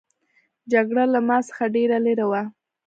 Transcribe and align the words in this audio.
جګړه 0.71 1.03
له 1.13 1.19
ما 1.27 1.37
څخه 1.47 1.63
ډېره 1.75 1.97
لیري 2.05 2.25
وه. 2.27 2.41